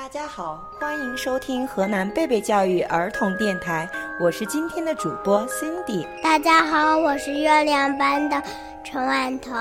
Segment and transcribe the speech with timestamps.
[0.00, 3.86] 大家好，欢迎收听河南贝贝教育儿童电台，
[4.18, 6.06] 我是今天的主播 Cindy。
[6.22, 8.42] 大家好，我是月亮班的
[8.82, 9.52] 陈婉彤。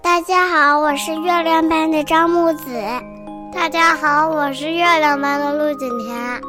[0.00, 2.64] 大家好，我是月亮班的张木子。
[3.54, 6.40] 大家好，我是月亮班的陆景甜。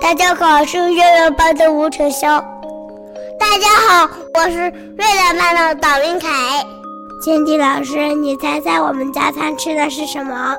[0.00, 2.42] 大家好，我是月亮班的吴晨潇。
[3.38, 6.28] 大家好，我是月亮班的导云凯。
[7.22, 10.56] Cindy 老师，你猜猜我们加餐吃的是什么？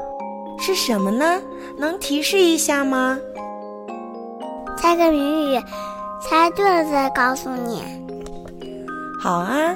[0.60, 1.42] 是什么呢？
[1.78, 3.18] 能提示一下吗？
[4.78, 5.62] 猜个谜语，
[6.22, 7.84] 猜对了再告诉你。
[9.22, 9.76] 好啊。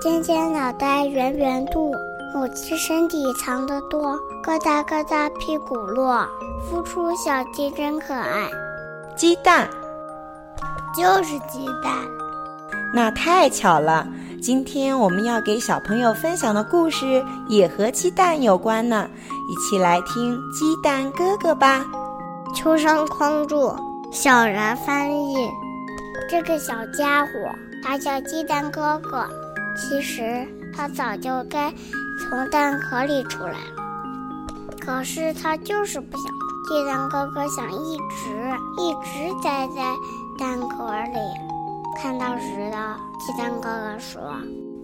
[0.00, 1.92] 尖尖脑袋，圆圆肚，
[2.34, 6.26] 母鸡身体藏得多，咯哒咯哒屁股落，
[6.68, 8.50] 孵出小鸡真可爱。
[9.14, 9.68] 鸡蛋，
[10.96, 11.94] 就是鸡蛋。
[12.92, 14.06] 那太巧了，
[14.42, 19.08] 今天我们要给小朋友分享的故事也和鸡蛋有关呢。
[19.48, 21.86] 一起来听《鸡蛋哥哥》吧。
[22.52, 23.72] 秋山框住，
[24.10, 25.48] 小然翻译。
[26.28, 27.30] 这个小家伙，
[27.84, 29.24] 他叫鸡蛋哥哥。
[29.76, 30.44] 其实
[30.74, 31.72] 他早就该
[32.18, 33.84] 从蛋壳里出来了，
[34.80, 36.24] 可是他就是不想。
[36.68, 38.34] 鸡蛋哥哥想一直
[38.76, 39.94] 一直待在
[40.36, 41.18] 蛋壳里。
[42.00, 42.78] 看到石头
[43.20, 44.20] 鸡蛋哥哥说：“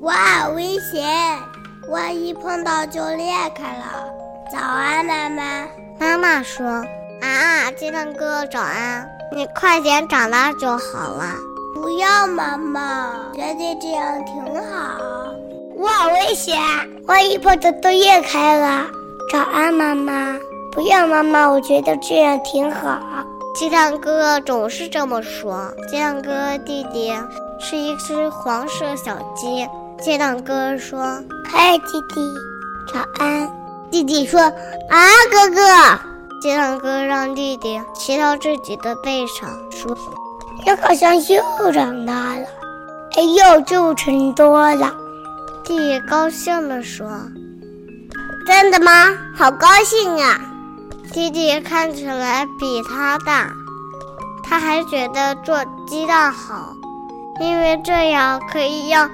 [0.03, 1.09] 哇，危险！
[1.91, 4.05] 万一碰到就裂开了。”
[4.53, 5.67] 早安，妈妈。
[5.99, 6.67] 妈妈说
[7.21, 11.35] ：“啊，鸡蛋哥哥早安，你快点长大就好了。”
[11.75, 14.99] 不要，妈妈，觉得这样挺好。
[15.79, 16.59] 哇，危险！
[17.07, 18.87] 万一碰到都裂开了。
[19.33, 20.37] 早安，妈妈。
[20.73, 22.99] 不要，妈妈，我觉得这样挺好。
[23.59, 25.75] 鸡蛋哥哥总是这么说。
[25.89, 27.13] 鸡蛋哥哥弟弟
[27.59, 29.67] 是一只黄色小鸡。
[30.01, 32.21] 鸡蛋哥哥说：“嗨，弟弟，
[32.95, 33.51] 早安。”
[33.91, 34.41] 弟弟说
[34.89, 35.61] ：“啊，哥哥！”
[36.41, 39.93] 鸡蛋哥让弟弟骑到自己的背上，说
[40.65, 42.47] ：“你好像又长大了，
[43.17, 44.95] 哎呦，就成多了。”
[45.67, 47.09] 弟弟高兴地说
[48.47, 49.19] ：“真的吗？
[49.37, 50.41] 好高兴啊！”
[51.13, 53.51] 弟弟看起来比他大，
[54.43, 56.75] 他还觉得做鸡蛋好，
[57.41, 59.11] 因为这样可以让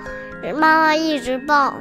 [0.54, 1.74] 妈妈一直抱。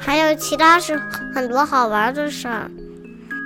[0.00, 1.00] 还有其他事，
[1.34, 2.70] 很多好玩的事儿，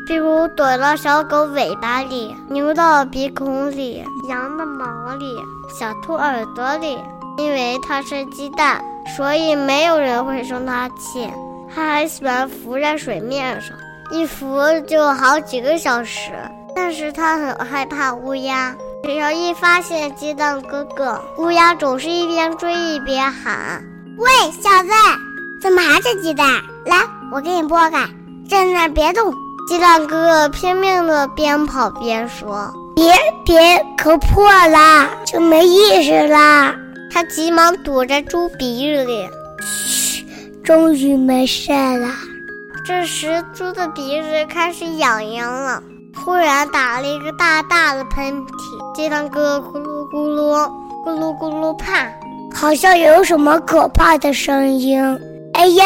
[0.06, 5.36] 比如躲到小狗尾巴里、牛的鼻孔里、羊的毛里、
[5.78, 6.98] 小兔耳朵里。
[7.36, 8.80] 因为它是鸡蛋，
[9.16, 11.28] 所以没有人会生它气。
[11.74, 13.76] 它还喜欢浮在水面上，
[14.10, 16.30] 一浮就好几个小时。
[16.76, 23.80] 但是它很害怕乌鸦，只要一发现鸡蛋哥哥，乌鸦总是一边追一边喊
[24.18, 24.28] ：“喂，
[24.60, 24.88] 小子！”
[25.62, 26.46] 怎么还是鸡蛋？
[26.84, 26.96] 来，
[27.32, 28.08] 我给你剥开，
[28.48, 29.32] 站那别动。
[29.68, 33.14] 鸡蛋哥哥拼命的边跑边说：“别
[33.46, 36.74] 别，磕破了，就没意思啦。”
[37.10, 39.28] 他急忙躲在猪鼻子里。
[39.62, 40.26] 嘘，
[40.64, 42.08] 终于没事了。
[42.86, 45.82] 这时，猪的鼻子开始痒痒了，
[46.22, 48.94] 忽然打了一个大大的喷嚏。
[48.94, 50.70] 鸡蛋哥咕噜咕噜，
[51.02, 52.12] 咕噜咕噜，怕，
[52.54, 55.00] 好像有什么可怕的声音。
[55.54, 55.84] 哎呀，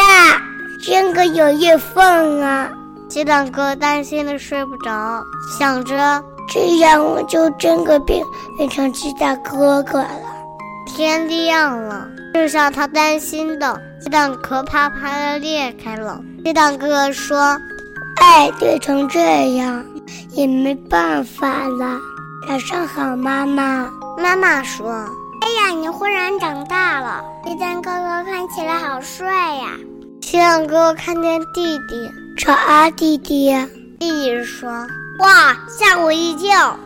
[0.85, 2.69] 真个有裂缝啊！
[3.07, 5.23] 鸡蛋哥担心的睡不着，
[5.57, 8.21] 想着这样我就真个变
[8.57, 10.09] 变成鸡蛋哥哥了。
[10.85, 16.19] 天亮了，就像他担心的，鸡蛋壳啪啪的裂开了。
[16.43, 17.37] 鸡蛋哥哥说
[18.21, 19.85] ：“哎，裂成这样
[20.31, 21.99] 也没办法了。”
[22.47, 23.89] 晚上好，妈妈。
[24.17, 24.89] 妈妈说。
[24.89, 29.71] 哎呀，你忽然长大了，鸡蛋哥哥看起来好帅呀！
[30.21, 33.55] 鸡蛋哥哥看见弟弟，找啊，弟弟。
[33.99, 34.69] 弟弟说
[35.19, 36.77] ：“哇，吓我一跳！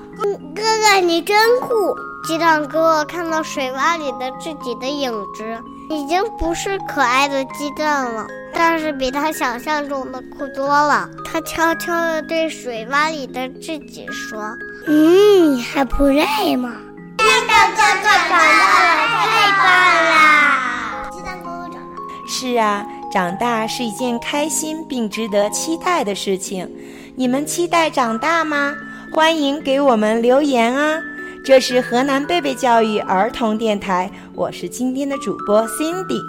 [0.56, 1.96] 哥哥你真酷！”
[2.28, 5.44] 鸡蛋哥哥看到水洼里的自己的影子，
[5.90, 11.10] 已经不是可爱的鸡蛋了，但是比他想象中的酷多了。
[11.26, 14.56] 他悄悄地对水洼里的自己说
[14.88, 16.72] ：“嗯，还不累吗？”
[17.18, 19.66] 鸡蛋哥哥长大了，太棒
[20.12, 21.10] 啦！
[21.12, 26.70] 鸡蛋哥哥长大是啊，长大是一件开心并值得期待的事情。
[27.16, 28.76] 你们期待长大吗？
[29.12, 31.00] 欢迎给我们留言啊！
[31.46, 36.22] 这是河南贝贝教育儿童电台，我是今天的主播 Cindy，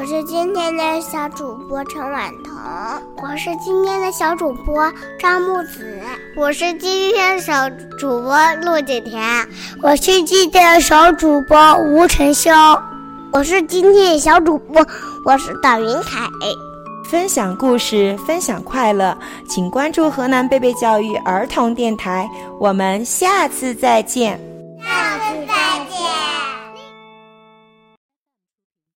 [0.00, 2.54] 我是今天的小主播陈婉彤，
[3.20, 6.00] 我是今天的小主播张木子，
[6.36, 7.68] 我是今天的小
[7.98, 9.20] 主播陆景甜，
[9.82, 12.80] 我是今天的小主播吴晨潇，
[13.32, 14.86] 我是今天的小主播，
[15.24, 16.30] 我是导云凯。
[17.10, 19.18] 分享故事，分享快乐，
[19.48, 22.30] 请关注河南贝贝教育儿童电台。
[22.60, 24.47] 我们下次再见。